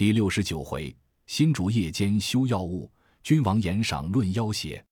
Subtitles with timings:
[0.00, 0.96] 第六十九回，
[1.26, 2.90] 新竹夜间修药物，
[3.22, 4.82] 君王言赏论要挟。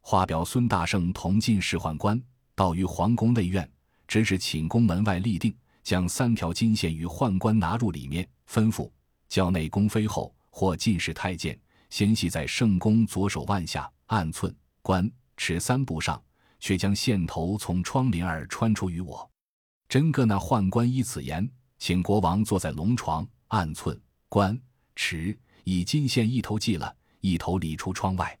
[0.00, 2.18] 画表孙大圣同进士宦官，
[2.54, 3.70] 到于皇宫内院，
[4.08, 8.90] 直至寝宫门外立定，将三条金线与宦官拿入里面，吩咐
[9.28, 11.60] 叫内宫妃后或进士太监，
[11.90, 16.18] 先系在圣宫左手腕下，按寸、关、尺三步上，
[16.60, 19.30] 却将线头从窗棂儿穿出于我。
[19.86, 21.46] 真个那宦官依此言，
[21.76, 24.00] 请国王坐在龙床，按寸。
[24.28, 24.60] 官
[24.94, 28.38] 持以金线一头系了，一头理出窗外。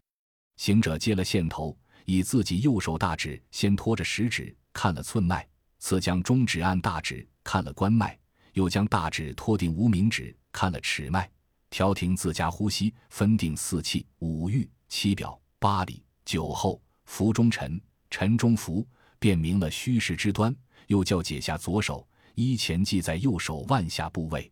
[0.56, 5.46] 行者接了线头，以自己右手大指先托着食指看了寸脉，
[5.78, 8.18] 次将中指按大指看了关脉，
[8.54, 11.30] 又将大指托定无名指看了尺脉，
[11.70, 17.80] 调停自家呼吸，分定四气、五欲、七表、八里、九后、浮中沉、
[18.10, 18.86] 沉中浮，
[19.18, 20.54] 辨明了虚实之端。
[20.86, 24.50] 又叫解下左手，依前系在右手腕下部位。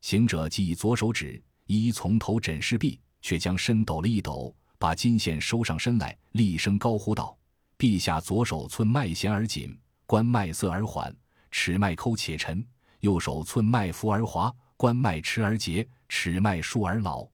[0.00, 7.36] 行者即以左手指一从头枕势臂，却将身抖了一抖，把金线收上身来，厉声高呼道
[7.76, 11.14] ：“陛下左手寸脉弦而紧，关脉涩而缓，
[11.50, 12.62] 尺脉抠且沉；
[13.00, 17.28] 右手寸脉浮而滑，关脉迟而结，尺脉数而老。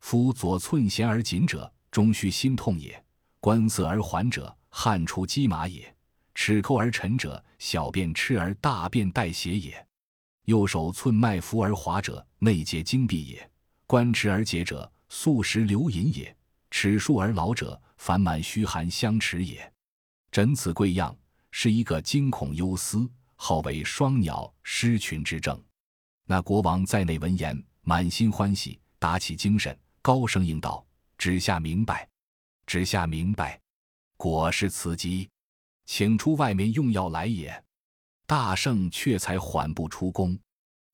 [0.00, 2.92] 夫左寸弦而紧者，终须心痛也；
[3.38, 5.82] 关涩而缓者，汗出鸡马也；
[6.34, 9.86] 尺抠而沉者，小便赤而大便带血也。”
[10.50, 13.38] 右手寸脉浮而滑者，内结经闭也；
[13.86, 16.26] 关迟而结者，素食流饮也；
[16.72, 19.72] 齿数而老者，烦满虚寒相持也。
[20.32, 21.16] 诊此贵样，
[21.52, 25.56] 是一个惊恐忧思，号为双鸟失群之症。
[26.26, 30.84] 那国王在内闻言，满心欢喜，打起精神，高声应道
[31.16, 32.08] ：“旨下明白，
[32.66, 33.60] 旨下明白，
[34.16, 35.28] 果是此疾，
[35.86, 37.62] 请出外面用药来也。”
[38.30, 40.38] 大圣却才缓步出宫，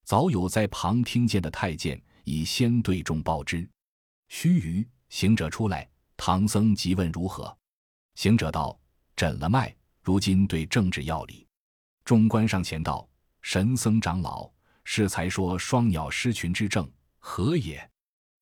[0.04, 3.68] 早有在旁听见的太监已先对众报之。
[4.28, 7.54] 须臾，行者出来，唐僧即问如何。
[8.14, 8.80] 行者道
[9.14, 11.46] ：“诊了脉，如今对政治要理。”
[12.06, 13.06] 众官上前道
[13.42, 14.50] ：“神僧长老，
[14.84, 17.86] 是才说双鸟失群之症，何也？”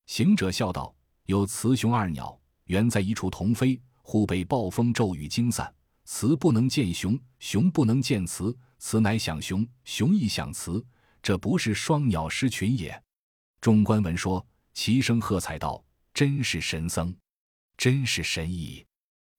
[0.07, 0.95] 行者笑道
[1.27, 5.74] ：“有雌雄二鸟，原在一处同飞，忽被暴风骤雨惊散，
[6.05, 10.85] 雌不能见雄，雄不能见雌。”雌乃想雄，雄亦想雌，
[11.23, 13.03] 这不是双鸟失群也。
[13.59, 15.83] 众官闻说，齐声喝彩道
[16.13, 17.15] ：“真是神僧，
[17.77, 18.85] 真是神医，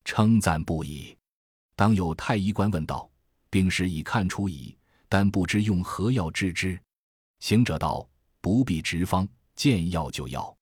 [0.04, 1.16] 称赞不已。”
[1.76, 3.08] 当有太医官问道
[3.50, 4.76] ：“病势已看出矣，
[5.08, 6.80] 但不知用何药治之？”
[7.38, 8.08] 行者道
[8.40, 10.56] ：“不必执方，见药就药。”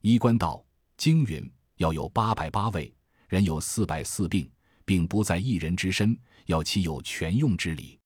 [0.00, 0.64] 医官道
[0.96, 2.92] ：“经云，要有八百八味，
[3.28, 4.50] 人有四百四病，
[4.84, 7.98] 并不在一人之身，要其有全用之理。”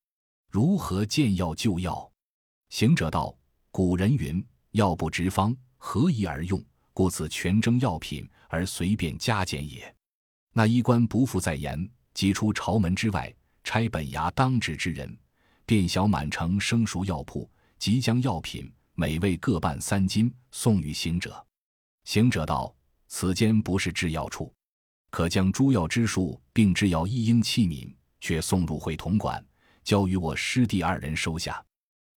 [0.51, 2.11] 如何见药就药？
[2.71, 3.37] 行者道
[3.71, 6.63] ：“古人云，药不执方，何宜而用？
[6.93, 9.95] 故此全征药品而随便加减也。”
[10.53, 15.17] 那医官不复再言，即出朝门之外，差本衙当值之人，
[15.65, 21.47] 便晓满城生熟药铺，即将药品每位各半三斤，送与行者。
[22.05, 22.75] 行者道
[23.07, 24.53] ：“此间不是制药处，
[25.11, 29.45] 可将诸药之数，并制药一应器皿，却送入会同馆。”
[29.85, 31.65] 交与我师弟二人收下，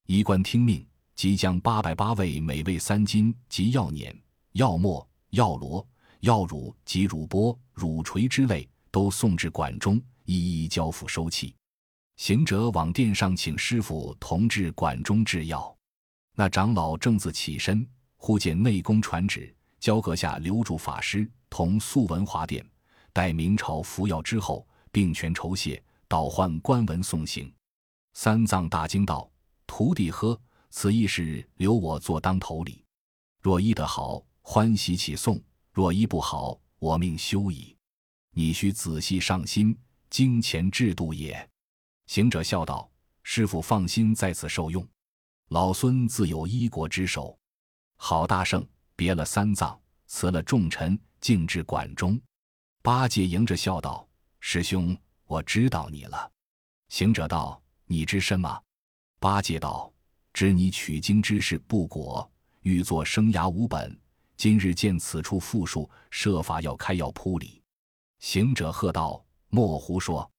[0.06, 0.85] 医官听命，
[1.16, 4.13] 即将八百八味每味三斤及药碾、
[4.52, 5.88] 药末、药罗、
[6.19, 11.56] 药乳及乳钵、乳锤之类，都送至馆中，一一交付收器。
[12.18, 15.73] 行者往殿上请师傅同至馆中制药。
[16.35, 17.88] 那长老正自起身，
[18.18, 22.66] 忽见内宫传旨，交阁下留住法师，同速文华殿，
[23.13, 27.53] 待明朝服药之后，病权酬谢，倒换官文送行。
[28.13, 29.29] 三藏大惊道
[29.67, 30.39] ：“徒弟呵，
[30.69, 32.83] 此意是留我做当头礼。
[33.41, 35.38] 若医得好，欢喜起送；
[35.72, 37.75] 若医不好，我命休矣。
[38.33, 39.78] 你须仔细上心，
[40.09, 41.49] 经前制度也。”
[42.07, 42.89] 行者笑道
[43.23, 44.85] ：“师傅放心，在此受用。
[45.49, 47.38] 老孙自有医国之手。”
[47.95, 52.19] 好大圣别了三藏，辞了众臣，径至馆中。
[52.83, 54.07] 八戒迎着笑道
[54.41, 56.31] ：“师兄，我知道你了。”
[56.89, 57.61] 行者道。
[57.85, 58.63] 你知什么？
[59.19, 59.91] 八戒道
[60.31, 62.31] ：“知你取经之事不果，
[62.61, 63.99] 欲作生涯无本。
[64.37, 67.61] 今日见此处富庶，设法要开药铺里。”
[68.19, 70.29] 行者喝道：“莫胡说！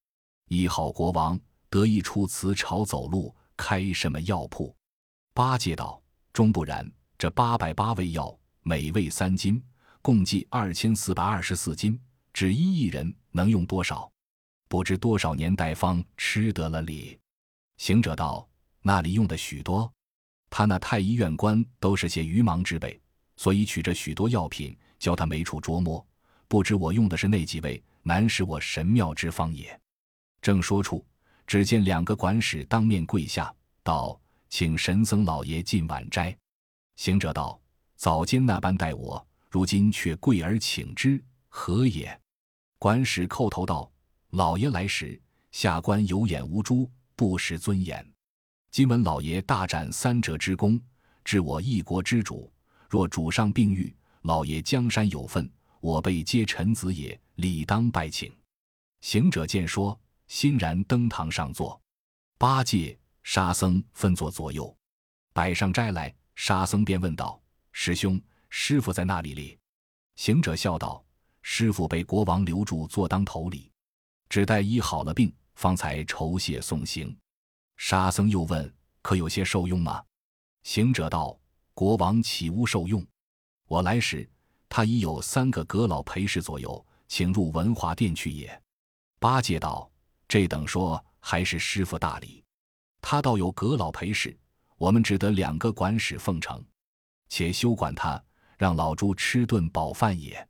[0.48, 1.38] 一好国王
[1.68, 4.74] 得意出此朝走路，开什么药铺？”
[5.34, 6.02] 八戒道
[6.32, 6.90] ：“终不然。
[7.18, 9.62] 这八百八味药，每味三斤，
[10.00, 12.00] 共计二千四百二十四斤。
[12.32, 14.10] 只因一人能用多少？
[14.68, 17.18] 不知多少年代方吃得了哩。”
[17.78, 18.48] 行者道
[18.82, 19.92] ：“那里用的许多？”
[20.48, 23.00] 他那太医院官都是些愚盲之辈，
[23.36, 26.04] 所以取着许多药品，教他没处琢磨。
[26.46, 29.80] 不知我用的是那几位，难使我神妙之方也。
[30.42, 31.04] 正说处，
[31.46, 34.20] 只见两个管使当面跪下，道
[34.50, 36.36] ：“请神僧老爷进晚斋。”
[36.96, 37.58] 行者道
[37.96, 42.16] ：“早间那般待我，如今却跪而请之，何也？”
[42.82, 43.88] 管使叩头道
[44.34, 45.16] ：“老爷来时，
[45.52, 48.04] 下官有眼无珠，不识尊严。
[48.72, 50.80] 今闻老爷大展三者之功，
[51.22, 52.52] 治我一国之主。
[52.90, 55.48] 若主上病愈，老爷江山有份。”
[55.78, 58.36] 我辈皆臣子也，理当拜请。
[59.00, 59.96] 行者见说，
[60.26, 61.80] 欣然登堂上座。
[62.36, 64.76] 八戒、沙僧分坐左右。
[65.32, 67.40] 摆上斋来，沙僧便问道
[67.70, 69.56] ：“师兄，师傅在那里哩？”
[70.18, 71.04] 行者笑道
[71.42, 73.70] ：“师傅被国王留住，坐当头里，
[74.28, 77.14] 只待医好了病，方才酬谢送行。”
[77.76, 78.72] 沙僧又问
[79.02, 80.02] ：“可有些受用吗？”
[80.64, 81.38] 行者道
[81.74, 83.04] ：“国王岂无受用？
[83.68, 84.28] 我来时。”
[84.74, 88.62] 他已有三个阁老陪侍左右，请入文华殿去也。
[89.18, 89.92] 八戒道
[90.26, 92.42] ：“这等说还是师傅大礼。
[93.02, 94.34] 他倒有阁老陪侍，
[94.78, 96.64] 我们只得两个管使奉承，
[97.28, 98.18] 且休管他，
[98.56, 100.42] 让老猪吃顿饱饭也。”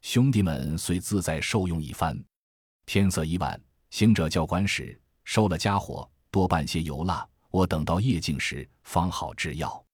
[0.00, 2.18] 兄弟们遂自在受用一番。
[2.86, 3.60] 天色已晚，
[3.90, 7.28] 行者叫管使收了家伙，多拌些油蜡。
[7.50, 9.84] 我等到夜静时方好制药。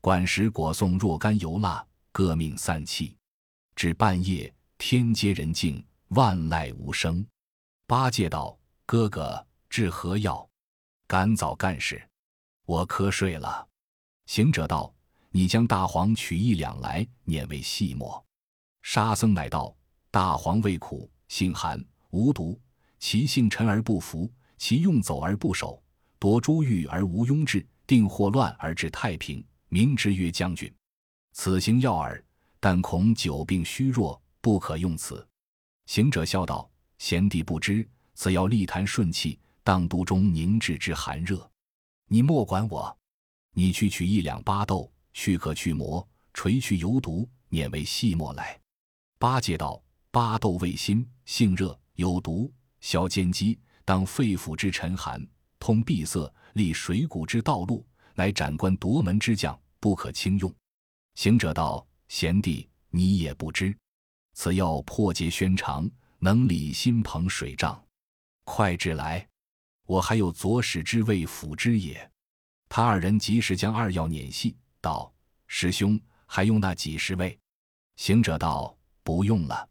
[0.00, 1.86] 管使果送若干油蜡。
[2.12, 3.14] 各命散气，
[3.74, 7.22] 至半夜，天接人静，万籁无声。
[7.86, 10.48] 八戒道：“哥哥，治何药？
[11.06, 12.02] 赶早干事，
[12.64, 13.68] 我瞌睡了。”
[14.24, 14.90] 行者道
[15.28, 18.24] ：“你将大黄取一两来，碾为细末。”
[18.88, 19.76] 沙僧乃道
[20.12, 22.56] ：“大黄味苦，性寒，无毒，
[23.00, 25.82] 其性沉而不服，其用走而不守，
[26.20, 30.72] 夺珠玉而无庸志，定祸乱而致太平，名之曰将军。”
[31.34, 32.24] 此行药耳，
[32.60, 35.26] 但恐久病虚弱，不可用此。
[35.86, 41.50] 行者笑道：“贤弟不知，此药利痰顺气，当毒中凝滞之寒热。
[42.06, 42.96] 你莫管我，
[43.50, 48.56] 你去取一两巴豆，去壳去膜，捶去油毒，碾为细末来。”
[49.18, 49.82] 八戒道
[50.12, 55.26] ：“巴豆味辛，性热，有毒，消坚肌，当肺腑之沉寒，
[55.58, 60.54] 通闭塞，利水谷之道路，乃斩官夺门之将，不可轻用。”
[61.16, 63.74] 行者道：“贤弟，你也不知，
[64.34, 67.82] 此药破结宣肠，能理心膨水胀。
[68.44, 69.26] 快治来！
[69.86, 72.10] 我还有左使之位辅之也。”
[72.68, 75.10] 他二人及时将二药碾细，道
[75.48, 77.38] ：“师兄，还用那几十味？”
[77.96, 78.76] 行者道
[79.06, 79.68] ：“不用了。”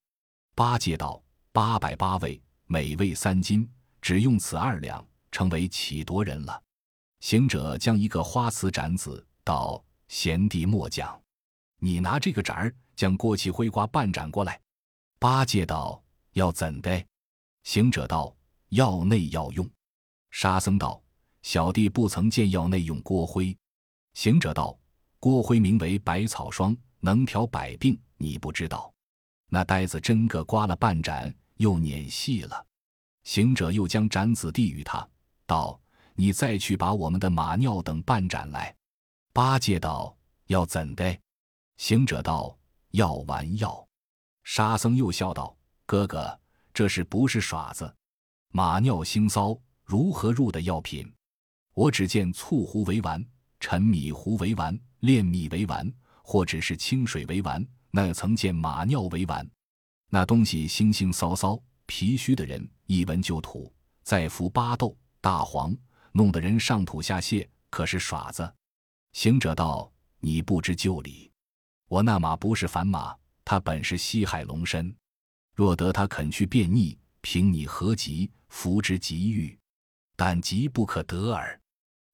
[0.55, 1.21] 八戒道
[1.51, 3.69] ：“八百八味，每味三斤，
[4.01, 6.63] 只用此二两，成为乞夺人了。”
[7.19, 11.21] 行者将一个花瓷盏子，道：“贤弟莫讲。”
[11.79, 14.57] 你拿这个盏儿，将过期灰瓜半盏过来。
[15.19, 17.05] 八戒道：“要怎的？”
[17.63, 18.33] 行者道
[18.69, 19.69] ：“药内要用。”
[20.31, 21.03] 沙僧道
[21.43, 23.55] ：“小弟不曾见药内用锅灰。”
[24.15, 24.77] 行者道
[25.19, 28.89] ：“锅灰名为百草霜，能调百病，你不知道。”
[29.55, 32.65] 那呆子真个刮了半盏，又碾细了。
[33.23, 35.07] 行者又将盏子递与他，
[35.45, 35.79] 道
[36.13, 38.75] ：“你再去把我们的马尿等半盏来。”
[39.31, 40.13] 八戒道
[40.47, 41.17] ：“要怎的？”
[41.79, 42.53] 行者道
[42.91, 43.87] ：“药丸药。”
[44.43, 45.55] 沙僧又笑道
[45.87, 46.37] ：“哥哥，
[46.73, 47.95] 这是不是耍子？
[48.49, 51.09] 马尿腥骚，如何入的药品？
[51.73, 53.25] 我只见醋糊为丸，
[53.61, 55.89] 陈米糊为丸，炼米为丸，
[56.21, 59.49] 或者是清水为丸，那曾见马尿为丸？
[60.09, 63.73] 那东西腥腥骚骚，脾虚的人一闻就吐。
[64.03, 65.73] 再服巴豆、大黄，
[66.11, 68.53] 弄得人上吐下泻，可是耍子？”
[69.15, 71.31] 行者道：“你不知就理。”
[71.87, 74.93] 我那马不是凡马，他本是西海龙身。
[75.53, 79.57] 若得他肯去变逆，凭你何急，服之急欲，
[80.17, 81.57] 但急不可得耳。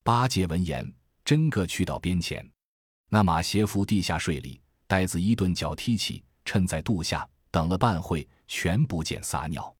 [0.03, 0.93] 八戒闻言，
[1.25, 2.47] 真个去到边前，
[3.09, 4.61] 那马斜伏地下睡里，
[4.91, 9.73] 呆子一顿脚踢起，趁在肚下等了半会，全不见撒尿。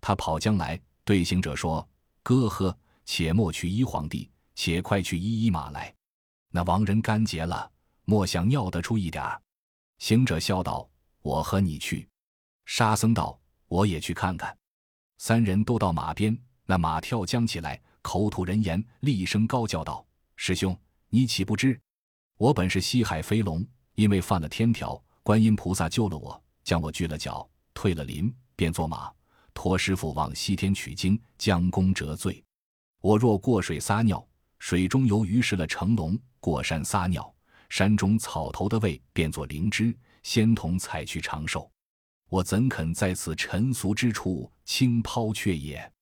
[0.00, 1.88] 他跑将来，对行者说
[2.24, 5.94] ：“哥呵，且莫去医皇帝，且快去医医马来。
[6.50, 7.70] 那亡人干结了。”
[8.04, 9.40] 莫想尿得出一点儿。
[9.98, 10.90] 行者笑道
[11.22, 12.08] ：“我和你去。”
[12.66, 13.38] 沙僧道
[13.68, 14.58] ：“我也去看看。”
[15.18, 16.36] 三人都到马边，
[16.66, 20.76] 那马跳将起来，口吐人言，厉声高叫道：“师兄，
[21.10, 21.80] 你岂不知？
[22.38, 23.64] 我本是西海飞龙，
[23.98, 29.12] 因为犯了天条，观音菩萨救了我，将我锯了脚，退了鳞，变作马，
[29.52, 32.40] 驮师傅往西天取经，将功折罪。
[33.00, 34.24] 我若过水撒尿，
[34.60, 37.34] 水中游鱼食了成龙，过山撒尿，
[37.70, 41.68] 山中草头的味变作灵芝，仙童采去长寿。
[42.30, 45.92] 我怎肯在此尘俗之处轻抛却也？”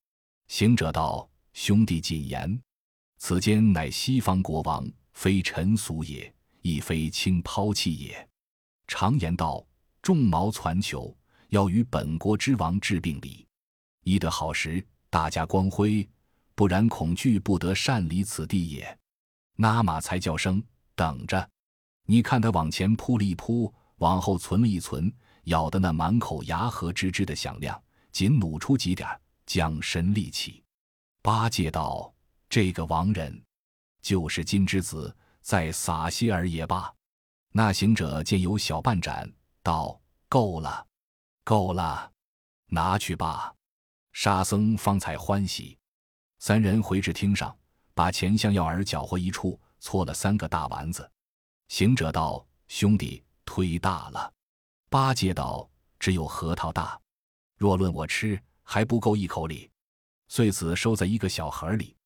[0.48, 2.60] 行者道：“兄弟谨言，
[3.16, 6.30] 此间乃西方国王，非尘俗也，
[6.66, 8.28] 亦非轻抛弃也。
[8.88, 9.64] 常言道：
[10.02, 11.16] 众毛攒球，
[11.50, 13.46] 要与本国之王治病礼。
[14.02, 16.04] 医得好时，大家光辉；
[16.56, 18.98] 不然，恐惧不得擅离此地也。”
[19.54, 20.60] 那马才叫声
[20.96, 21.48] ：“等着！”
[22.04, 25.12] 你看他往前扑了一扑，往后存了一存，
[25.44, 27.80] 咬得那满口牙合吱吱的响亮，
[28.10, 29.08] 仅努出几点。
[29.46, 30.64] 将身立起，
[31.22, 32.12] 八戒道
[32.50, 33.40] ：“这个亡人，
[34.02, 36.92] 就是金之子，再撒些儿也罢。”
[37.54, 40.84] 那行者见有小半盏，道：“够了，
[41.44, 42.10] 够了，
[42.66, 43.54] 拿去吧。”
[44.12, 45.78] 沙僧方才欢喜。
[46.40, 47.56] 三人回至厅上，
[47.94, 51.08] 把钱香药儿搅和一处，搓了三个大丸子。
[51.68, 54.32] 行者道：“兄弟，忒大了。”
[54.90, 57.00] 八戒道：“只有核桃大，
[57.56, 58.36] 若论我吃。”
[58.68, 59.70] 还不够一口里，
[60.26, 61.96] 遂子收在一个小盒里。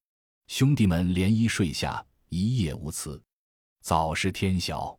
[0.46, 3.18] 兄弟们连衣睡下，一夜无辞。
[3.80, 4.96] 早是天晓，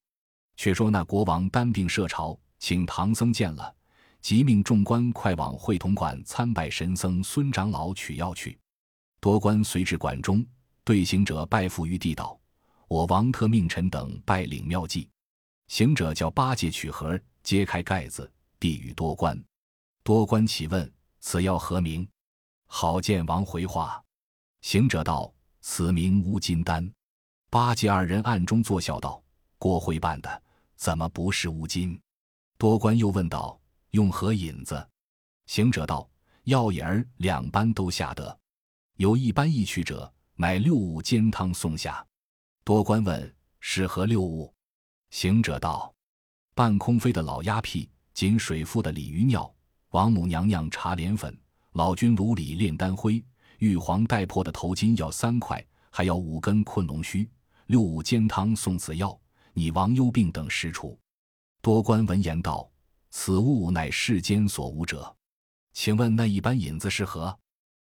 [0.55, 3.75] 却说那国王单病设朝，请唐僧见了，
[4.21, 8.57] 即命众官快往会同馆参拜神僧孙长老取药去。
[9.19, 10.45] 多官随至馆中，
[10.83, 12.39] 对行者拜伏于地道
[12.89, 15.07] ：“我王特命臣等拜领妙计。”
[15.69, 19.41] 行者叫八戒取盒，揭开盖子，递与多官。
[20.03, 20.91] 多官起问。
[21.23, 22.07] 此药何名？
[22.65, 24.03] 好见王回话。
[24.61, 26.91] 行者道：“此名乌金丹。”
[27.51, 29.21] 八戒二人暗中作笑道
[29.59, 30.41] ：“郭辉办的，
[30.77, 31.99] 怎么不是乌金？”
[32.57, 33.59] 多官又问道
[33.91, 34.87] ：“用何引子？”
[35.47, 36.09] 行者道
[36.45, 38.39] ：“药引儿两般都下得，
[38.95, 42.01] 有一般易取者，乃六物煎汤送下。”
[42.63, 44.53] 多官问：“是何六物？”
[45.11, 45.93] 行者道
[46.55, 49.53] ：“半空飞的老鸭屁，紧水腹的鲤鱼尿。”
[49.91, 51.37] 王母娘娘茶莲粉，
[51.73, 53.21] 老君炉里炼丹灰，
[53.57, 57.29] 玉皇带破的头巾要三块，还要五根困龙须，
[57.71, 59.17] 六五煎汤送此药，
[59.53, 60.99] 拟王幽病等实处。
[61.61, 62.69] 多官闻言道
[63.11, 65.15] ：“此物乃世间所无者，
[65.71, 67.33] 请问那一般引子是何？”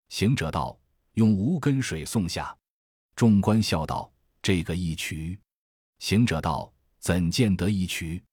[0.07, 0.79] 行者道
[1.15, 2.57] ：“用无根水送下。”
[3.13, 4.09] 众官笑道
[4.41, 5.37] ：“这个易取。”
[5.99, 6.71] 行者道
[7.01, 8.23] ：“怎见得易取？”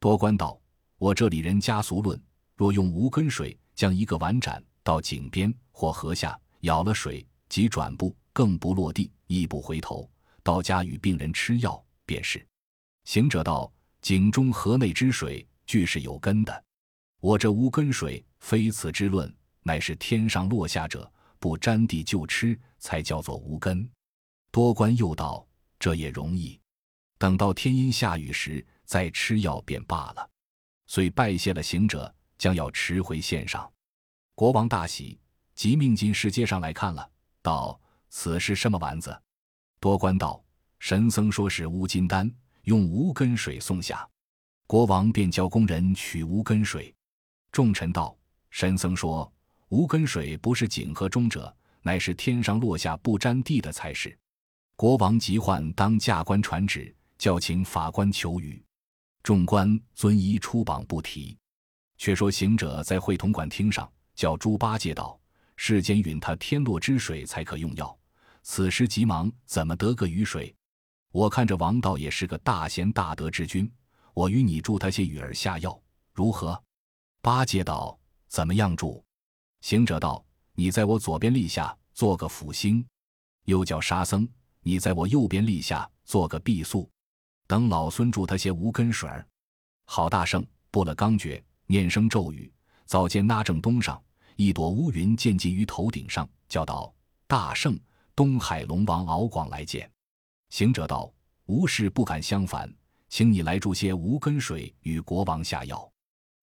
[0.00, 0.60] 多官道
[1.00, 2.22] ：“我这里人家俗论。”
[2.56, 10.06] 若用无根水将一个碗盏到井边或河下，舀了水即转步，更不落地，亦不回头，
[10.50, 12.44] 到家与病人吃药便是。
[13.04, 16.64] 行者道：“井中河内之水，俱是有根的。
[17.20, 23.88] 我这无根水，非此之论，乃是天上落下者，不沾地就吃，才叫做无根。”
[24.50, 25.46] 多官又道
[25.78, 26.60] ：“这也容易，
[27.16, 30.28] 等到天阴下雨时，再吃药便罢了。”
[30.88, 32.12] 遂拜谢了行者。
[32.38, 33.70] 将要持回献上，
[34.34, 35.20] 国王大喜，
[35.54, 37.08] 即命进士街上来看了，
[37.40, 37.78] 道
[38.08, 39.16] ：“此是什么丸子？”
[39.80, 40.44] 多官道
[40.78, 42.30] ：“神僧说是乌金丹，
[42.64, 44.06] 用无根水送下。”
[44.68, 46.94] 国王便叫工人取无根水。
[47.50, 48.14] 众臣道
[48.50, 49.32] ：“神僧说
[49.70, 54.16] 无根水不是井河中者，乃是天上落下不沾地的才是。”
[54.76, 58.62] 国王急唤当驾官传旨，叫请法官求雨。
[59.22, 61.36] 众官遵依出榜不提。
[61.96, 65.18] 却说行者在会同馆厅上叫猪八戒道
[65.56, 67.98] ：“世间允他天落之水才可用药，
[68.42, 70.54] 此时急忙怎么得个雨水？
[71.12, 73.70] 我看这王道也是个大贤大德之君，
[74.14, 75.80] 我与你助他些雨儿下药，
[76.12, 76.60] 如何？”
[77.20, 79.04] 八戒道：“怎么样助？”
[79.60, 82.82] 行者道：“你在我左边立下，做个辅星；
[83.44, 84.28] 又叫沙僧，
[84.62, 86.90] 你在我右边立下，做个避宿。
[87.46, 89.26] 等老孙助他些无根水儿。”
[89.84, 91.42] 好大圣，布了刚诀。
[91.66, 92.52] 念声咒语，
[92.84, 94.02] 早见那正东上
[94.34, 96.92] 一朵乌云渐近于头顶上，叫道
[97.28, 97.78] ：“大圣，
[98.20, 99.90] 东海龙王敖广来见。”
[100.52, 101.10] 行者道
[101.48, 102.70] ：“无事不敢相烦，
[103.08, 105.90] 请你来注些无根水与国王下药。”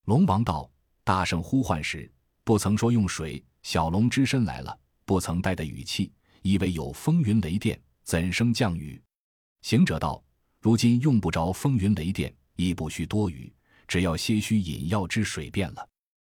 [0.06, 0.68] 龙王道
[1.06, 2.12] ：“大圣呼唤时，
[2.44, 9.00] 不曾说用水，小龙只身来了，不曾带的语气，以为有风云雷电，怎生降雨？”
[9.62, 10.24] 行者道
[10.60, 13.54] ：“如今用不着风云雷电，亦不需多雨。”
[13.88, 15.88] 只要些许饮药之水便了。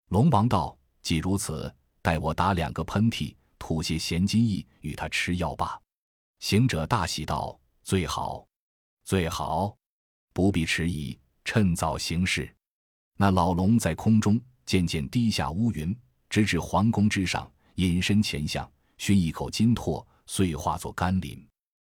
[0.09, 3.35] 龙王道：“既如此，待我打两个喷嚏，
[3.71, 5.79] 吐些咸金意与他吃药罢。”
[6.39, 8.45] 行者大喜道：“最好，
[9.05, 9.73] 最好，
[10.33, 12.53] 不必迟疑，趁早行事。”
[13.15, 15.97] 那老龙在空中渐渐低下乌云，
[16.29, 21.47] 直至皇宫之上，隐身前向，寻一口金唾，遂化作甘霖。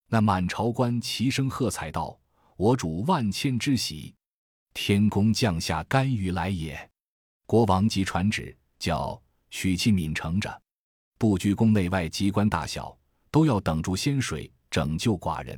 [0.10, 2.20] 那满朝官齐声喝彩道
[2.56, 4.14] ：“我主万千之喜，
[4.76, 6.88] 天公降下甘雨来也。”
[7.48, 10.62] 国王即传旨，叫许其敏承着，
[11.24, 12.94] 不拘宫内外机关大小，
[13.32, 15.58] 都要等住仙水，拯救寡人。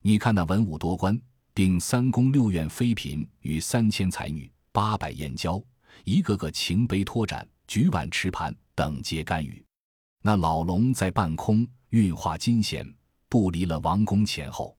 [0.00, 1.20] 你看那文武多官，
[1.52, 5.62] 并三宫六院妃嫔与三千才女，八百燕娇，
[6.04, 9.62] 一个个擎杯托盏，举碗持盘，等接甘雨。
[10.22, 12.90] 那老龙在半空运化金弦，
[13.28, 14.74] 不离了王宫前后。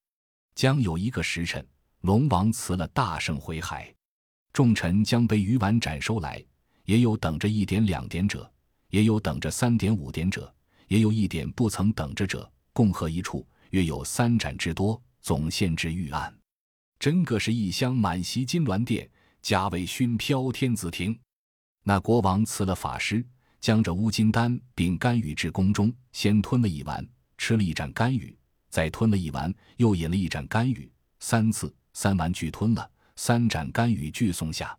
[0.56, 1.64] 将有一个时辰，
[2.02, 3.94] 龙王辞了大圣回海。
[4.52, 6.44] 众臣将杯鱼碗斩收来，
[6.86, 8.52] 也有等着一点两点者，
[8.90, 10.54] 也有等着三点五点者，
[10.88, 16.34] 也有一点不曾等着者，共合一处，约有三盏之多，总献至御案。
[17.00, 19.10] 真个是一箱满席金銮殿，
[19.42, 21.18] 加为熏飘天子庭。
[21.84, 23.26] 那国王辞了法师，
[23.60, 28.38] 将这乌金丹并甘雨至宫中，先吞了一丸，吃了一盏甘雨，
[28.70, 32.90] 再吞了一丸，又饮了一盏甘雨，三次三丸俱吞了。
[33.20, 34.78] 三盏甘雨俱送下，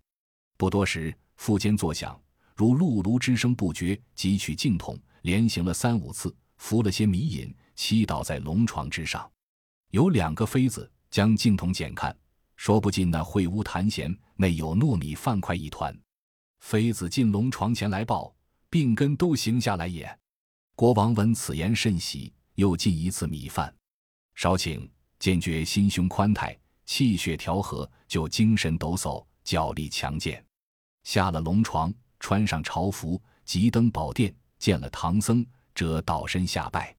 [0.57, 2.17] 不多时，腹间作响，
[2.59, 3.97] 如辘辘之声不绝。
[4.17, 9.31] 汲取净桶，连行了三五次，服了些米饮，祈倒在龙床之上。
[9.93, 12.15] 有两个妃子将净桶检看，
[12.57, 15.97] 说不尽那秽污痰涎，内有糯米饭块一团。
[16.59, 18.35] 妃子进龙床前来报，
[18.69, 20.19] 病根都行下来也。
[20.75, 23.73] 国王闻此言甚喜，又进一次米饭，
[24.35, 26.59] 少请，见觉心胸宽泰。
[26.85, 30.43] 气血调和，就精神抖擞，脚力强健。
[31.05, 36.95] 下了龙床，穿上朝服，急登宝殿，见了唐僧，折倒身下拜。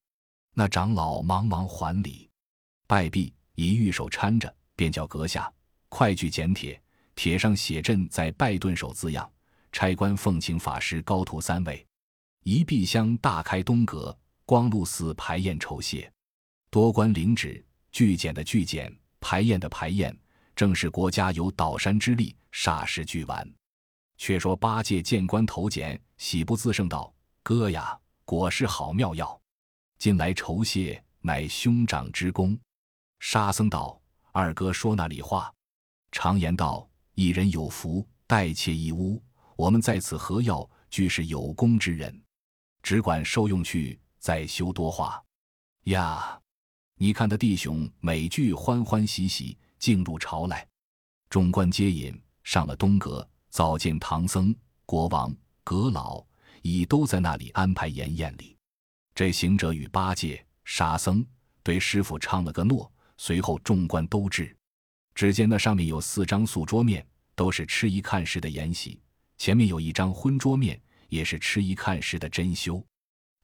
[0.53, 2.29] 那长老忙忙还礼，
[2.87, 5.51] 拜毕，以玉手搀着，便叫阁下
[5.87, 6.81] 快去捡帖，
[7.15, 9.29] 帖上写朕在拜顿首字样，
[9.71, 11.85] 差官奉请法师高徒三位，
[12.43, 16.11] 一壁厢大开东阁，光禄寺排宴酬谢，
[16.69, 18.93] 多官领旨，具简的具简。
[19.21, 20.17] 排宴的排宴，
[20.55, 23.45] 正是国家有倒山之力，霎时俱完。
[24.19, 29.39] 却说八戒见官头简，喜不自胜道：“哥呀，果是好妙药！
[29.97, 32.59] 近来酬谢，乃兄长之功。”
[33.19, 33.99] 沙僧道
[34.33, 35.51] ：“二哥说那里话？
[36.11, 39.23] 常言道，一人有福，待妾一屋。
[39.55, 40.69] 我们在此何要？
[40.89, 42.21] 俱是有功之人，
[42.81, 45.23] 只管受用去，再休多话。
[45.85, 46.37] 呀。”
[47.01, 50.67] 你看，他弟兄每句欢欢喜喜进入朝来，
[51.29, 56.25] 众官接引上了东阁，早见唐僧、国王、阁老
[56.61, 58.55] 已都在那里安排筵宴礼。
[59.13, 61.25] 这行者与八戒、沙僧
[61.63, 64.55] 对师傅唱了个诺，随后众官都至。
[65.13, 68.99] 只见那上面有四张素桌面，都是吃一看时的筵席；
[69.37, 72.83] 前面有一张荤桌面，也是吃一看时的珍馐；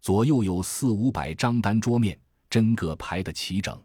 [0.01, 2.17] 左右有四五百张单桌面。
[2.47, 3.83] 真个排得齐整。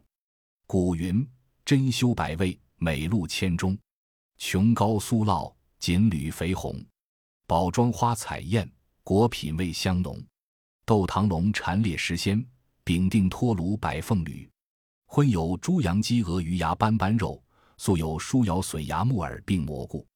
[0.67, 1.27] 古云
[1.65, 3.77] ：“珍馐百味，美露千钟。
[4.37, 6.79] 琼高酥酪，锦缕肥红。
[7.47, 8.71] 宝装花彩艳，
[9.03, 10.23] 果品味香浓。
[10.85, 12.47] 豆糖龙蝉列石鲜，
[12.85, 14.49] 饼定托炉百凤缕。
[15.07, 17.43] 荤有猪羊鸡鹅鱼鸭斑斑肉，
[17.79, 20.07] 素有酥瑶笋芽木耳并蘑菇。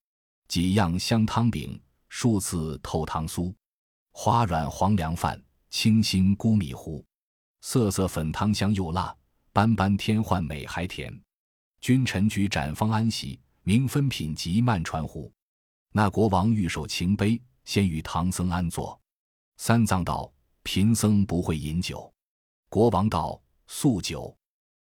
[0.48, 3.52] 几样香汤饼，数次透汤酥。
[4.12, 7.02] 花软黄凉饭，清新菇米糊。”
[7.62, 9.16] 色色粉汤香又辣，
[9.50, 11.18] 斑斑天换美还甜。
[11.80, 15.32] 君臣举展方安席，名分品级慢传壶。
[15.96, 19.00] 那国王御手擎杯，先与唐僧安坐。
[19.58, 20.28] 三藏道
[20.64, 22.12] ：“贫僧不会饮酒。”
[22.68, 24.36] 国王道：“素酒。”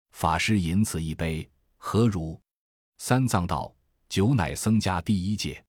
[0.09, 1.47] 法师饮此一杯，
[1.77, 2.41] 何如？
[2.97, 3.71] 三藏道
[4.09, 5.63] ：“酒乃僧家第一戒。”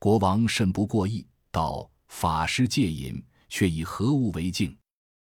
[0.00, 4.76] 国王甚不过意，道：“法师戒饮，却以何物为敬？”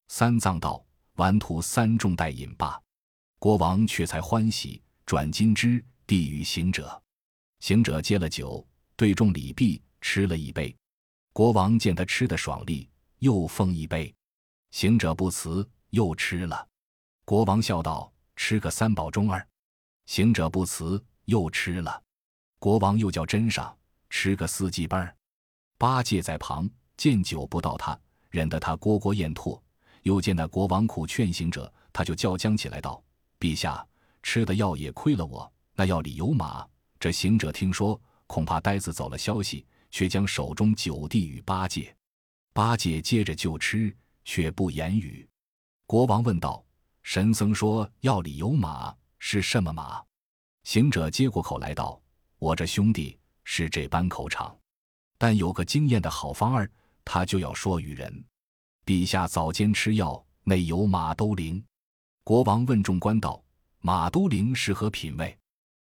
[0.09, 0.83] 三藏道。
[1.17, 2.81] 顽徒三众待饮罢，
[3.37, 6.99] 国王却才欢喜，转金枝递与行者。
[7.59, 8.65] 行者接了酒，
[9.01, 10.77] 对众礼毕，吃了一杯。
[11.33, 12.87] 国王见他吃的爽利，
[13.17, 14.13] 又奉一杯。
[14.69, 16.67] 行者不辞，又吃了。
[17.25, 19.43] 国王笑道：“吃个三宝中二。”
[20.05, 21.99] 行者不辞，又吃了。
[22.59, 23.75] 国王又叫斟上，
[24.11, 25.11] 吃个四季半。
[25.79, 29.59] 八戒在旁见酒不到他，忍得他聒聒咽唾。
[30.03, 33.03] 又见那国王苦劝行者，他就叫僵起来道
[33.41, 33.83] ：“陛下
[34.21, 36.63] 吃的药也亏了我，那药里有马。”
[37.01, 37.99] 这行者听说，
[38.31, 41.93] 恐怕呆子走了消息，却将手中酒递与八戒。
[42.53, 45.27] 八戒接着就吃，却不言语。
[45.85, 46.63] 国王问道
[47.03, 50.01] ：“神僧说药里有马，是什么马？”
[50.63, 52.01] 行者接过口来道
[52.39, 54.57] ：“我这兄弟是这般口场，
[55.17, 56.71] 但有个经验的好方儿，
[57.03, 58.23] 他就要说与人。”
[58.87, 61.61] 陛下早间吃药，内有马兜铃。
[62.23, 63.43] 国王问众官道
[63.83, 65.37] ：“马都灵是何品味？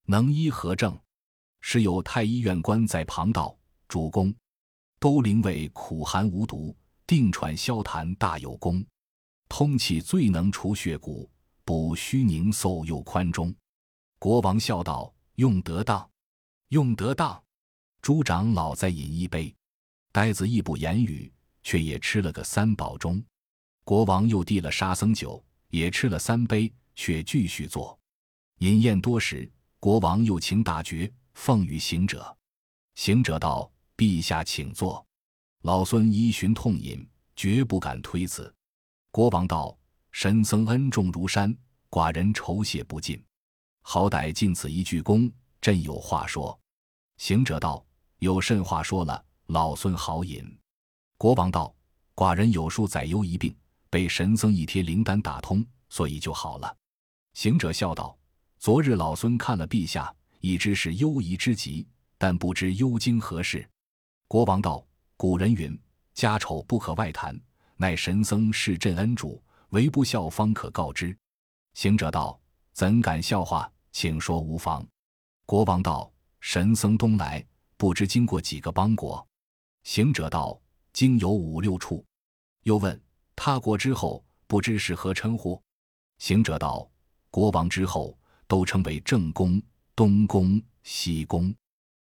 [0.07, 0.99] 能医何症？
[1.61, 4.33] 时有太医院官在旁道：“主公，
[4.99, 6.75] 都灵为苦寒无毒，
[7.07, 8.83] 定喘消痰大有功，
[9.47, 11.29] 通气最能除血骨，
[11.63, 13.53] 补虚凝嗽又宽中。”
[14.19, 16.09] 国王笑道：“用得当，
[16.69, 17.41] 用得当。”
[18.01, 19.55] 朱长老再饮一杯，
[20.11, 23.23] 呆子亦不言语，却也吃了个三宝钟。
[23.83, 27.97] 国王又递了沙僧酒，也吃了三杯，却继续坐。
[28.59, 31.11] 饮宴多时，国王又请打爵。
[31.33, 32.37] 奉与行者，
[32.95, 35.05] 行者道：“陛下请坐。”
[35.63, 38.53] 老孙依循痛饮，绝不敢推辞。
[39.11, 39.77] 国王道
[40.11, 41.55] ：“神僧恩重如山，
[41.89, 43.23] 寡人酬谢不尽，
[43.81, 45.31] 好歹尽此一鞠躬。
[45.61, 46.57] 朕有话说。”
[47.17, 47.85] 行者道
[48.19, 49.23] ：“有甚话说了？
[49.47, 50.57] 老孙好饮。”
[51.17, 51.73] 国王道
[52.15, 53.55] ：“寡人有数载忧一病，
[53.89, 56.75] 被神僧一贴灵丹打通，所以就好了。”
[57.33, 58.17] 行者笑道
[58.57, 63.67] ：“昨日老孙看了陛下。”已知是忧疑之极，但不知忧经何事。
[64.27, 65.79] 国王道：“古人云，
[66.13, 67.39] 家丑不可外谈。
[67.77, 71.15] 乃神僧是朕恩主，唯不孝方可告之。”
[71.73, 72.39] 行者道
[72.73, 73.71] ：“怎敢笑话？
[73.91, 74.85] 请说无妨。”
[75.45, 77.45] 国王道：“神僧东来，
[77.77, 79.25] 不知经过几个邦国？”
[79.83, 80.59] 行者道
[80.93, 82.03] ：“经有五六处。”
[82.63, 82.99] 又问
[83.35, 85.61] ：“他国之后，不知是何称呼？”
[86.19, 86.89] 行者道
[87.29, 89.61] ：“国王之后，都称为正宫。”
[89.93, 91.53] 东宫、西宫，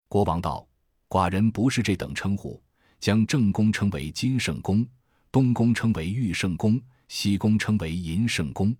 [0.08, 0.66] 国王道
[1.08, 2.60] ：“寡人不是这等称呼，
[2.98, 4.86] 将正宫称为金圣宫，
[5.30, 8.76] 东宫称为玉圣宫，西宫称为银圣宫。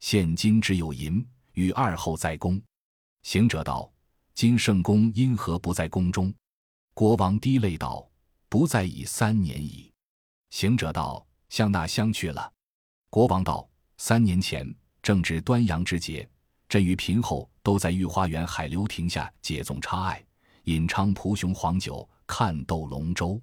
[0.00, 2.60] 现今只有银与二后在宫。”
[3.22, 3.90] 行者道
[4.34, 6.34] ：“金圣宫因何不在宫中？”
[6.92, 8.06] 国王滴泪道
[8.50, 9.90] ：“不在已三年矣。”
[10.50, 12.52] 行者道：“向那乡去了？”
[13.10, 16.28] 国王道：“三年前正值端阳之节。”
[16.70, 20.24] 朕与嫔后都在御花园海流亭下解纵插艾，
[20.66, 23.42] 饮菖蒲雄黄酒，看斗龙舟。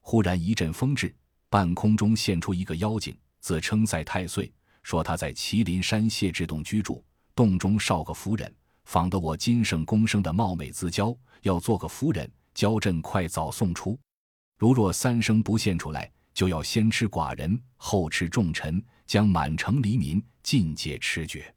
[0.00, 1.14] 忽然一阵风至，
[1.50, 4.50] 半空中现出一个妖精，自称在太岁，
[4.82, 7.04] 说他在麒麟山谢志洞居住，
[7.34, 8.50] 洞中少个夫人，
[8.86, 14.00] 仿得我金圣公生的貌美姿娇，要做个夫人，教朕快早送出。
[14.56, 21.54] 如若三生不现出来，就要先吃寡人，后吃众臣，将满城黎民尽皆吃绝。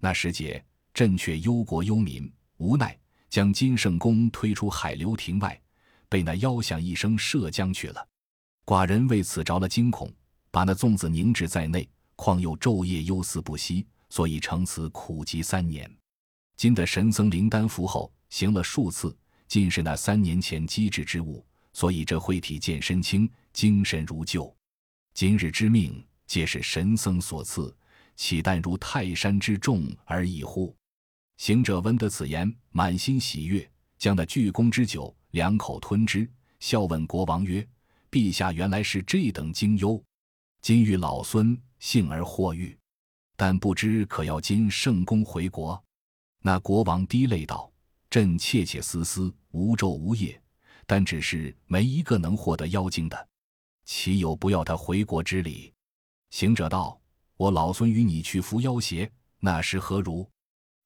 [0.00, 5.60] 那时节，朕却忧国忧民，无奈将金圣公推出海流亭外，
[6.08, 8.08] 被那妖响一声射将去了。
[8.64, 10.10] 寡人为此着了惊恐，
[10.50, 11.86] 把那粽子凝滞在内，
[12.16, 15.90] 况又昼夜忧思不息，所以成此苦疾三年。
[16.56, 19.16] 今的神僧灵丹服后，行了数次，
[19.48, 24.54] 尽是那三年前机智之物，所以这慧体健身轻，精神如旧。
[25.12, 27.74] 今日之命，皆是神僧所赐。
[28.20, 30.76] 岂但如泰山之重而已乎？
[31.38, 37.66] 行者闻得此言，满心喜悦，将那巨觥之酒两口吞之，笑问国王曰
[38.12, 40.04] ：“陛下原来是这等精忧，
[40.60, 42.78] 今遇老孙幸而获遇，
[43.38, 45.82] 但不知可要今圣公回国？”
[46.44, 47.72] 那国王滴泪道
[48.10, 50.38] ：“朕窃窃私私，无昼无夜，
[50.86, 53.28] 但只是没一个能获得妖精的，
[53.86, 55.72] 岂有不要他回国之理？”
[56.28, 56.99] 行者道。
[57.40, 60.28] 我老孙与你去扶妖邪，那时何如？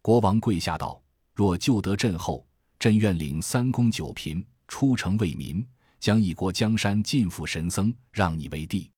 [0.01, 1.03] 国王跪下道
[1.35, 2.47] ：“若救得朕后，
[2.79, 5.67] 朕愿领三公九嫔出城为民，
[5.99, 8.89] 将一国江山尽付神僧，让你为帝。”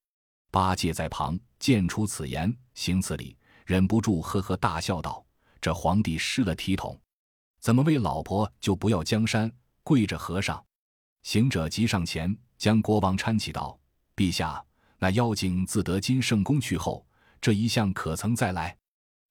[0.53, 5.25] 八戒在旁见出此言，行此礼，忍不住呵呵大笑道
[5.59, 7.01] ：“这皇帝失了体统，
[7.59, 9.51] 怎么为老婆就不要江山？
[9.83, 10.63] 跪着和尚。”
[11.25, 13.81] 行者急上前将国王搀起道
[14.15, 14.63] ：“陛下，
[14.99, 17.03] 那妖精自得金圣宫去后。”
[17.41, 18.77] 这一项可曾再来？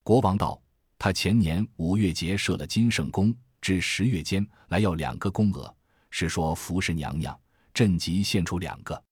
[0.03, 0.61] 国王道
[0.99, 5.75] ：“他前年五月节设了金圣宫，至十月间来要两个宫娥，
[6.09, 7.37] 是说服侍娘娘。
[7.73, 9.03] 朕即献出两个。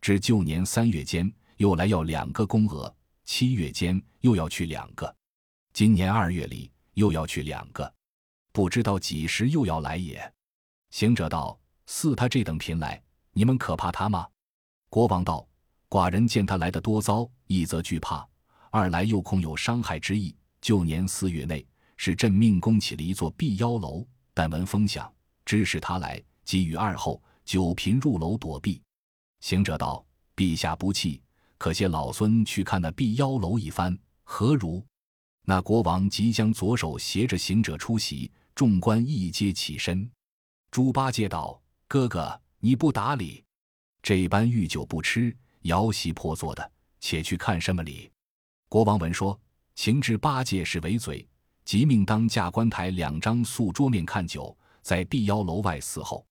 [0.00, 5.12] 至旧年三月间又来要两个宫娥，七月间又要去两个，
[5.72, 7.92] 今年二月里又要去两个，
[8.52, 10.32] 不知道几时又要来也。”
[10.92, 13.02] 行者道：“似他这等嫔来，
[13.32, 14.28] 你们可怕他吗？”
[14.88, 15.44] 国王道
[15.88, 18.24] ：“寡人见他来的多糟，一则惧怕。”
[18.74, 20.34] 二来又恐有伤害之意。
[20.60, 21.64] 旧年四月内，
[21.96, 25.08] 是朕命宫起了一座避妖楼，但闻风响，
[25.44, 28.82] 知是他来，即与二后九嫔入楼躲避。
[29.38, 31.22] 行者道：“陛下不弃，
[31.56, 34.84] 可携老孙去看那避妖楼一番，何如？”
[35.46, 40.10] 那国王即将左手携着行者出席，众官一皆起身。
[40.72, 43.44] 猪八戒道：“哥哥，你不打理，
[44.02, 48.10] 这般御酒不吃，摇席破坐的，且去看什么礼？”
[48.74, 49.40] 国王闻说，
[49.76, 51.24] 情知八戒是为嘴，
[51.64, 56.26] 即命当驾官台两张素桌面看酒，在碧妖楼外伺候。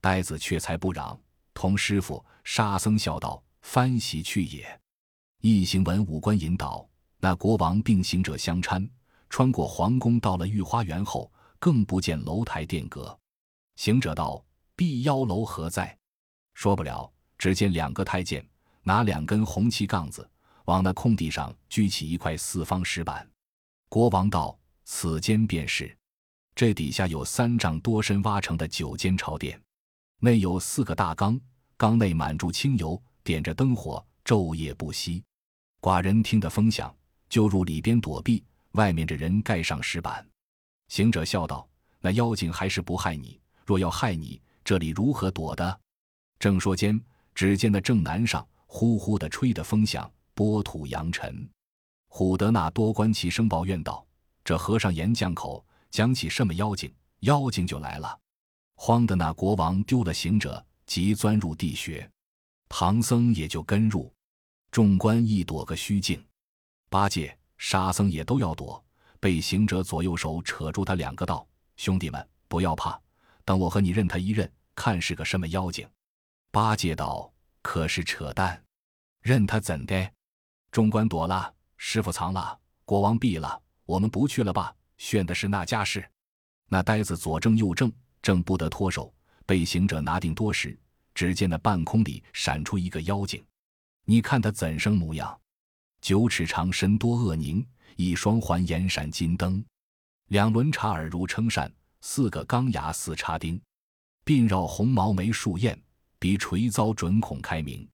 [0.00, 1.20] 呆子却才不嚷，
[1.52, 4.80] 同师傅沙僧笑道：“翻席去也。”
[5.42, 8.88] 一行文武官引导，那国王并行者相搀，
[9.28, 13.14] 穿过皇宫，到了御花园后，更不见楼台殿阁。
[13.76, 14.42] 行者道
[14.74, 15.94] ：“碧妖楼何在？”
[16.56, 17.12] 说不了。
[17.36, 18.42] 只见两个太监
[18.82, 20.26] 拿两根红旗杠子，
[20.66, 23.28] 往那空地上举起一块四方石板。
[23.88, 25.96] 国王道：“此间便是。
[26.54, 29.60] 这底下有三丈多深挖成的九间朝殿，
[30.18, 31.40] 内有四个大缸，
[31.76, 35.22] 缸内满注清油，点着灯火，昼夜不息。
[35.80, 36.94] 寡人听得风响，
[37.28, 38.44] 就入里边躲避。
[38.72, 40.26] 外面这人盖上石板。”
[40.88, 41.68] 行者笑道
[42.00, 43.40] ：“那妖精还是不害你。
[43.64, 45.80] 若要害你，这里如何躲的？”
[46.38, 47.02] 正说间。
[47.34, 51.48] 只见那正南上呼呼的吹的风响，波土扬尘。
[52.08, 54.06] 虎得那多官齐声抱怨道
[54.44, 58.18] ：“这和尚言绛口，讲起什么妖精，妖精就来了。”
[58.76, 62.08] 慌的那国王丢了行者，急钻入地穴。
[62.68, 64.12] 唐僧也就跟入。
[64.70, 66.24] 众官一躲个虚境。
[66.88, 68.82] 八戒、沙僧也都要躲，
[69.20, 73.00] 被行者左右手扯住他两个道：“兄弟们，不要怕，
[73.44, 75.88] 等我和你认他一认，看是个什么妖精。”
[76.50, 78.62] 八戒道：“可是扯淡，
[79.20, 80.10] 认他怎的？”
[80.72, 84.74] 众官躲了，师傅藏了，国王毙了，我们不去了吧？
[84.96, 86.02] 炫的是那架势。
[86.70, 89.12] 那呆子左正右正，正不得脱手，
[89.44, 90.74] 被行者拿定多时，
[91.14, 93.44] 只见那半空里闪出一个妖精，
[94.06, 95.38] 你看他怎生模样？
[96.00, 97.62] 九尺长身多恶狞，
[97.96, 99.62] 一双环眼闪金灯，
[100.28, 103.60] 两轮插耳如撑扇，四个钢牙似插钉，
[104.24, 105.78] 鬓绕红毛眉竖燕。
[106.18, 107.86] 鼻垂遭准孔开明，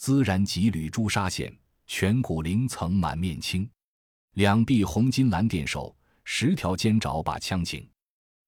[0.00, 1.56] 孜然几缕朱砂线，
[1.88, 3.68] 颧骨鳞层满面青，
[4.34, 7.88] 两臂红金蓝钿手，十条尖爪把枪请，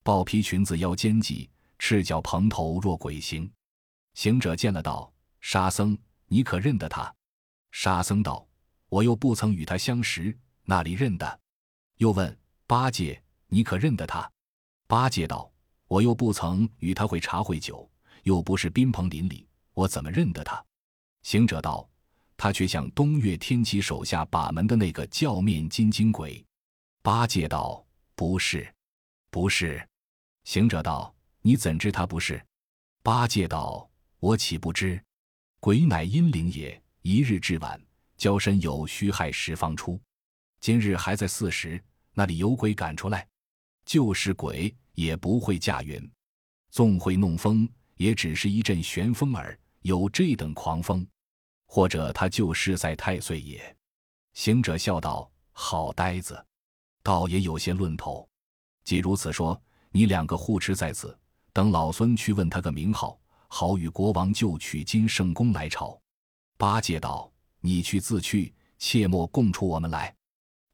[0.03, 1.49] 豹皮裙子腰间系，
[1.79, 3.51] 赤脚蓬头若鬼形。
[4.13, 7.13] 行者见了道：“沙僧，你可认得他？”
[7.73, 8.47] 沙僧道
[8.91, 11.41] ：“我又不曾与他相识，那里认得？”
[11.97, 14.31] 又问八戒：“你可认得他？”
[14.87, 15.51] 八戒道
[15.89, 17.91] ：“我又不曾与他会茶会酒。”
[18.25, 20.63] 又不是宾朋邻里，我怎么认得他？
[21.23, 21.89] 行者道
[22.43, 26.43] ：“他却像东岳天齐手下把门的那个教面金睛鬼。”
[27.05, 27.85] 八戒道
[28.17, 28.67] ：“不是，
[29.31, 29.87] 不是。”
[30.45, 32.43] 行者道：“你怎知他不是？”
[33.05, 33.87] 八戒道
[34.21, 34.99] ：“我岂不知？
[35.61, 37.79] 鬼乃阴灵也，一日至晚，
[38.17, 40.01] 交身有虚害时方出。
[40.61, 41.79] 今日还在巳时，
[42.15, 43.29] 那里有鬼赶出来？
[43.85, 46.11] 就是鬼也不会驾云，
[46.71, 47.69] 纵会弄风。”
[48.01, 51.07] 也只是一阵旋风耳，有这等狂风，
[51.73, 53.77] 或者他就是在太岁也。
[54.33, 56.45] 行者笑道：“好呆子，
[57.01, 58.29] 倒也有些论头。
[58.83, 59.61] 既如此说，
[59.93, 61.17] 你两个护持在此，
[61.53, 65.97] 等老孙去问他个名号，好与国王就取金圣宫来朝。”
[66.59, 70.13] 八戒道：“你去自去，切莫供出我们来。”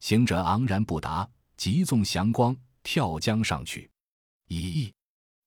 [0.01, 3.87] 行者昂然不答，急纵祥光跳江上去。
[4.47, 4.91] 咦，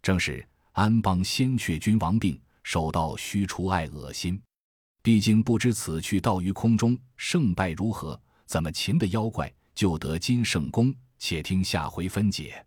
[0.00, 0.46] 正是。
[0.74, 4.40] 安邦仙阙君王病，手到须除爱恶心。
[5.02, 8.20] 毕竟不知此去道于空中，胜败如何？
[8.44, 10.94] 怎么擒的妖怪，就得金圣功？
[11.18, 12.66] 且听下回分解。